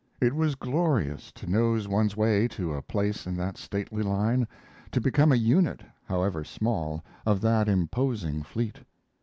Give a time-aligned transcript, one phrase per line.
[0.19, 4.47] It was glorious to nose one's way to a place in that stately line,
[4.93, 8.79] to become a unit, however small, of that imposing fleet.